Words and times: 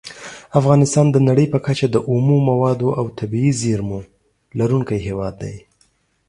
افغانستان 0.59 1.05
د 1.11 1.17
نړۍ 1.27 1.45
په 1.53 1.59
کچه 1.65 1.87
د 1.91 1.97
اومو 2.09 2.35
موادو 2.49 2.89
او 2.99 3.05
طبیعي 3.19 3.51
زېرمو 3.61 3.99
لرونکی 4.59 4.97
هیواد 5.07 5.33
دی. 5.43 5.55